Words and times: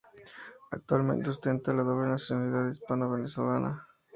Actualmente 0.71 1.29
ostenta 1.29 1.71
la 1.73 1.83
doble 1.83 2.07
nacionalidad, 2.07 2.71
Hispano-Venezolana. 2.71 3.87